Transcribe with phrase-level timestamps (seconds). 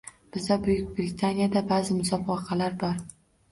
[0.37, 3.01] Bizda Buyuk Britaniyada baʼzi musobaqalar bor